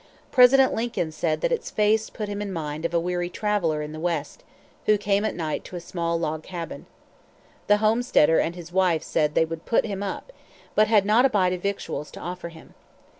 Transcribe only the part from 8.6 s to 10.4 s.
wife said they would put him up,